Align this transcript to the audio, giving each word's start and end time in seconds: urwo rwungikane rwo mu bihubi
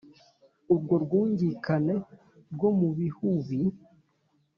urwo 0.73 0.95
rwungikane 1.03 1.95
rwo 2.53 2.69
mu 2.79 2.89
bihubi 2.97 3.59